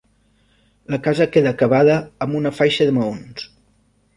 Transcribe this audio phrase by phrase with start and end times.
[0.93, 3.45] La casa queda acabada amb una faixa de maons.